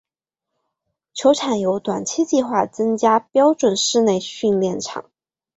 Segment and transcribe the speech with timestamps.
[1.13, 5.11] 球场有短期计划增加标准室内训练场。